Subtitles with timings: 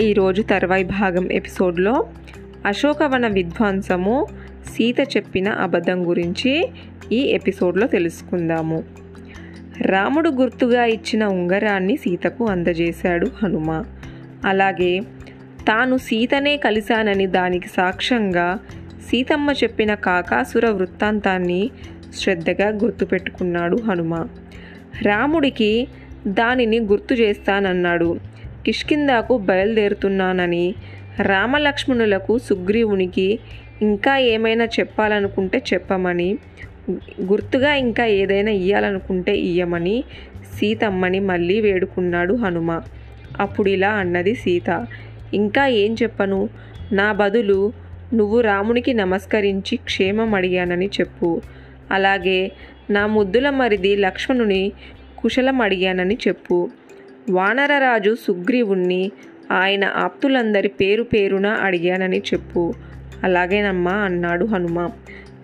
[0.00, 2.08] ఈరోజు తర్వాయి భాగం ఎపిసోడ్లో
[2.66, 4.26] అశోకవన విధ్వంసము
[4.66, 6.68] సీత చెప్పిన అబద్ధం గురించి
[7.12, 8.84] ఈ ఎపిసోడ్లో తెలుసుకుందాము.
[9.80, 13.84] రాముడు గుర్తుగా ఇచ్చిన ఉంగరాన్ని సీతకు అందజేశాడు హనుమ.
[14.44, 15.00] అలాగే
[15.68, 18.58] తాను సీతనే కలిశానని దానికి సాక్ష్యంగా
[19.08, 21.70] సీతమ్మ చెప్పిన కాకాసుర వృత్తాంతాన్ని
[22.14, 24.26] శ్రద్ధగా గుర్తుపెట్టుకున్నాడు హనుమ.
[25.02, 25.88] రాముడికి
[26.26, 28.37] దానిని గుర్తు చేస్తానన్నాడు.
[28.68, 30.64] కిష్కిందాకు బయలుదేరుతున్నానని
[31.22, 33.38] రామలక్ష్మణులకు సుగ్రీవునికి
[33.82, 36.36] ఇంకా ఏమైనా చెప్పాలనుకుంటే చెప్పమని
[37.22, 40.04] గుర్తుగా ఇంకా ఏదైనా ఇయ్యాలనుకుంటే ఇయ్యమని
[40.56, 42.70] సీతమ్మని మళ్ళీ వేడుకున్నాడు హనుమ.
[43.40, 44.86] అప్పుడు ఇలా అన్నది సీత.
[45.34, 46.48] ఇంకా ఏం చెప్పను?
[46.92, 47.72] నా బదులు
[48.14, 51.42] నువ్వు రామునికి నమస్కరించి క్షేమం అడిగానని చెప్పు.
[51.90, 52.52] అలాగే
[52.90, 54.72] నా ముద్దుల మరిది లక్ష్మణుని
[55.18, 56.70] కుశలం అడిగానని చెప్పు.
[57.30, 59.10] వానరరాజు సుగ్రీవుణ్ణి
[59.52, 62.74] ఆయన ఆప్తులందరి పేరు పేరున అడిగానని చెప్పు.
[63.24, 64.90] అలాగేనమ్మా అన్నాడు హనుమ.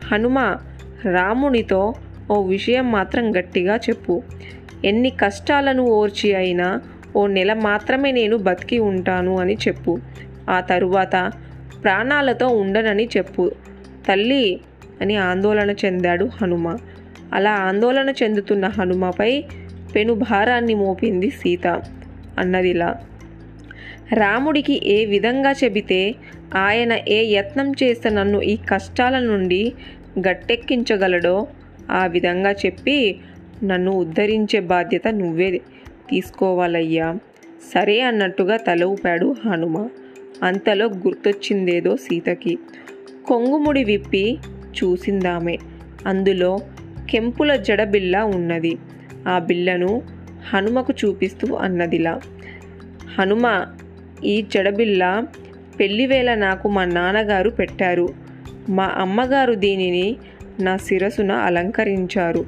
[0.04, 0.56] హనుమ
[1.04, 1.94] రామునితో
[2.30, 4.22] ఓ విషయం మాత్రం గట్టిగా చెప్పు.
[4.84, 6.80] ఎన్ని కష్టాలను ఓర్చి అయినా
[7.16, 9.98] ఓ నెల మాత్రమే నేను బతికి ఉంటాను అని చెప్పు.
[10.50, 11.32] ఆ తరువాత
[11.82, 13.52] ప్రాణాలతో ఉండనని చెప్పు.
[14.08, 14.60] తల్లి
[15.00, 16.78] అని ఆందోళన చెందాడు హనుమ.
[17.32, 19.44] అలా ఆందోళన చెందుతున్న హనుమపై
[19.94, 21.66] పెను భారాన్ని మోపింది సీత
[22.38, 22.96] అన్నదిలా.
[24.12, 26.14] రాముడికి ఏ విధంగా చెబితే
[26.56, 29.72] ఆయన ఏ యత్నం చేస్తే నన్ను ఈ కష్టాల నుండి
[30.28, 31.46] గట్టెక్కించగలడో
[31.90, 33.16] ఆ విధంగా చెప్పి
[33.64, 35.60] నన్ను ఉద్ధరించే బాధ్యత నువ్వే
[36.10, 37.16] తీసుకోవాలయ్యా.
[37.74, 39.88] సరే అన్నట్టుగా తల ఊపాడు హనుమ.
[40.42, 42.58] అంతలో గుర్తొచ్చిందేదో సీతకి.
[43.26, 44.38] కొంగుముడి విప్పి
[44.84, 45.58] చూసిందామే.
[46.06, 46.58] అందులో
[47.10, 48.78] కెంపుల జడబిల్ల ఉన్నది.
[49.28, 50.02] ఆ బిల్లను
[50.54, 52.20] హనుమకు చూపిస్తూ అన్నదిలా.
[53.18, 53.66] హనుమ
[54.24, 55.24] ఈ జడబిల్ల
[55.80, 58.08] పెళ్ళివేళ నాకు మా నాన్నగారు పెట్టారు.
[58.68, 60.16] మా అమ్మగారు దీనిని
[60.60, 62.46] నా శిరసున అలంకరించారు.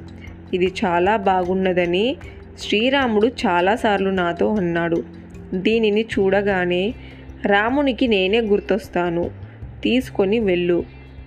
[0.53, 2.15] ఇది చాలా బాగున్నదని
[2.59, 5.03] శ్రీరాముడు చాలాసార్లు నాతో అన్నాడు.
[5.53, 6.93] దీనిని చూడగానే
[7.45, 9.31] రామునికి నేనే గుర్తొస్తాను.
[9.83, 10.83] తీసుకొని వెళ్ళు.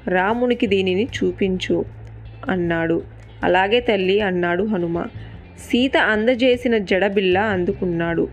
[0.09, 1.84] రామునికి దీనిని చూపించు
[2.49, 3.03] అన్నాడు.
[3.44, 5.05] అలాగే తల్లి అన్నాడు హనుమ.
[5.60, 8.28] సీత అందజేసిన జడబిల్ల అందుకున్నాడు.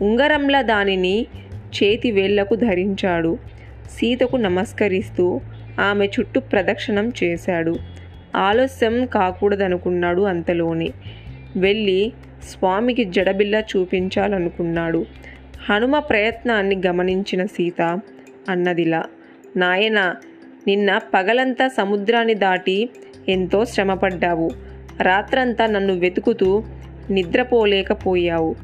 [0.00, 1.26] ఉంగరంలా దానిని
[1.76, 3.38] చేతి వేళ్ళకు ధరించాడు.
[3.90, 5.40] సీతకు నమస్కరిస్తూ
[5.80, 7.76] ఆమె చుట్టూ ప్రదక్షిణం చేశాడు.
[8.36, 10.90] ఆలస్యం కాకూడదనుకున్నాడు అంతలోనే.
[11.56, 12.12] వెళ్ళి
[12.50, 15.06] స్వామికి జడబిల్ల చూపించాలనుకున్నాడు.
[15.68, 18.00] హనుమ ప్రయత్నాన్ని గమనించిన సీత
[18.48, 19.04] అన్నదిలా
[19.56, 20.14] నాయన
[20.66, 22.88] నిన్న పగలంతా సముద్రాన్ని దాటి
[23.28, 24.50] ఎంతో శ్రమపడ్డావు.
[25.02, 26.64] రాత్రంతా నన్ను వెతుకుతూ
[27.10, 28.54] నిద్రపోలేకపోయావు.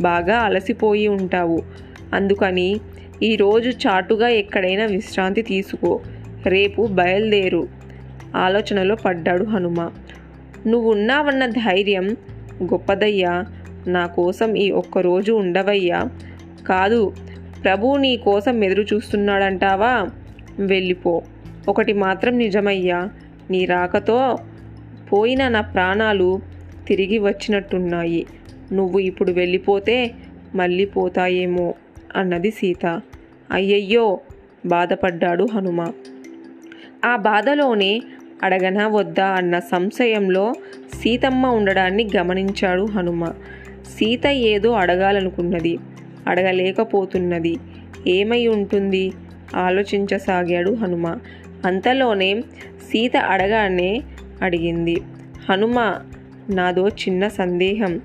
[0.00, 1.62] బాగా అలసిపోయి ఉంటావు.
[2.14, 2.80] అందుకని
[3.22, 6.00] ఈరోజు చాటుగా ఎక్కడైనా విశ్రాంతి తీసుకో.
[6.46, 7.68] రేపు బయలుదేరు.
[8.36, 9.90] ఆలోచనలో పడ్డాడు హనుమ.
[10.66, 12.16] నువ్వున్నావన్న ధైర్యం
[12.62, 13.44] గొప్పదయ్యా.
[13.86, 16.08] నా కోసం ఈ ఒక్కరోజు ఉండవయ్యా.
[16.68, 17.14] కాదు
[17.64, 20.06] ప్రభు నీ కోసం ఎదురు చూస్తున్నాడంటావా?
[20.58, 21.22] వెళ్ళిపో.
[21.68, 23.08] ఒకటి మాత్రం నిజమయ్యా.
[23.50, 24.38] నీ రాకతో
[25.12, 26.40] పోయిన నా ప్రాణాలు
[26.86, 28.26] తిరిగి వచ్చినట్టున్నాయి.
[28.72, 29.96] నువ్వు ఇప్పుడు వెళ్ళిపోతే
[30.54, 31.74] మళ్ళీ పోతాయేమో
[32.16, 32.84] అన్నది సీత.
[33.50, 34.20] అయ్యయ్యో!
[34.66, 35.80] బాధపడ్డాడు హనుమ.
[37.04, 37.92] ఆ బాధలోనే
[38.42, 40.44] అడగనా వద్దా అన్న సంశయంలో
[40.94, 43.22] సీతమ్మ ఉండడాన్ని గమనించాడు హనుమ.
[43.96, 45.78] సీత ఏదో అడగాలనుకున్నది
[46.26, 47.54] అడగలేకపోతున్నది.
[48.06, 49.12] ఏమై ఉంటుంది?
[49.56, 51.06] ఆలోచించసాగాడు హనుమ.
[51.64, 52.30] అంతలోనే
[52.90, 53.90] సీత అడగానే
[54.42, 55.00] అడిగింది.
[55.50, 55.94] హనుమ
[56.50, 58.00] నాదో చిన్న సందేహం.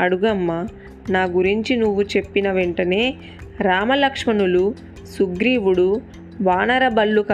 [0.00, 0.66] అడుగమ్మా
[1.10, 3.14] నా గురించి నువ్వు చెప్పిన వెంటనే
[3.60, 4.74] రామలక్ష్మణులు
[5.18, 6.00] సుగ్రీవుడు
[6.40, 7.24] వానరబల్లు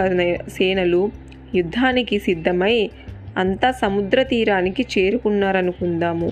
[0.49, 1.11] సేనలు
[1.55, 2.89] యుద్ధానికి సిద్ధమై
[3.37, 6.31] అంతా సముద్ర తీరానికి చేరుకున్నారనుకుందాము.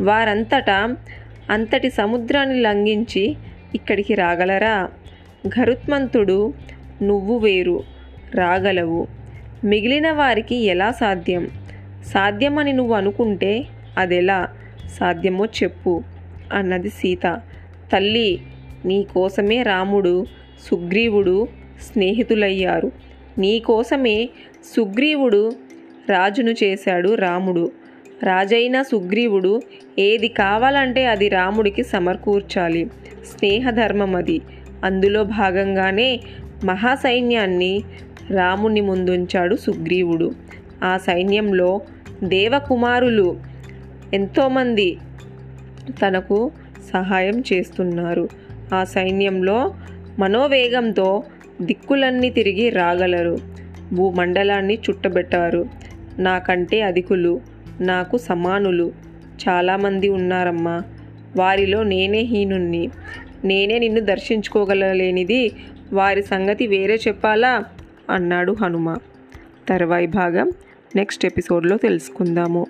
[0.00, 0.96] వారంతటా
[1.50, 3.36] అంతటి సముద్రాన్ని లంఘించి
[3.74, 4.88] ఇక్కడికి రాగలరా?
[5.60, 6.54] గరుత్మంతుడు
[7.02, 7.82] నువ్వు వేరు
[8.34, 9.06] రాగలవు.
[9.64, 11.48] మిగిలిన వారికి ఎలా సాధ్యం?
[12.06, 13.64] సాధ్యమని నువ్వు అనుకుంటే
[13.98, 14.48] అదెలా
[14.90, 16.02] సాధ్యమో చెప్పు
[16.52, 17.40] అన్నది సీత.
[17.92, 18.40] తల్లి
[18.84, 20.26] నీ కోసమే రాముడు
[20.70, 21.48] సుగ్రీవుడు
[21.82, 22.92] స్నేహితులయ్యారు.
[23.38, 24.28] నీ కోసమే
[24.76, 25.52] సుగ్రీవుడు
[26.08, 27.72] రాజును చేశాడు రాముడు.
[28.22, 29.62] రాజైన సుగ్రీవుడు
[29.98, 32.90] ఏది కావాలంటే అది రాముడికి సమకూర్చాలి.
[33.26, 34.40] స్నేహధర్మం అది
[34.84, 36.20] అందులో భాగంగానే
[36.64, 37.82] మహాసైన్యాన్ని
[38.30, 40.32] రాముని ముందుంచాడు సుగ్రీవుడు.
[40.84, 41.80] ఆ సైన్యంలో
[42.24, 43.36] దేవకుమారులు
[44.14, 44.98] ఎంతోమంది
[45.88, 46.50] తనకు
[46.92, 48.28] సహాయం చేస్తున్నారు.
[48.74, 49.74] ఆ సైన్యంలో
[50.18, 51.22] మనోవేగంతో
[51.62, 53.38] దిక్కులన్నీ తిరిగి రాగలరు.
[53.92, 55.68] భూమండలాన్ని చుట్టబెట్టారు.
[56.18, 57.40] నాకంటే అధికులు
[57.80, 58.92] నాకు సమానులు
[59.48, 60.82] చాలామంది ఉన్నారమ్మా.
[61.36, 62.90] వారిలో నేనే హీనుణ్ణి.
[63.44, 65.52] నేనే నిన్ను దర్శించుకోగలలేనిది.
[65.92, 67.64] వారి సంగతి వేరే చెప్పాలా?
[68.10, 68.96] అన్నాడు హనుమ.
[69.68, 70.52] తర్వాయి భాగం
[70.96, 72.66] నెక్స్ట్ ఎపిసోడ్లో తెలుసుకుందాము.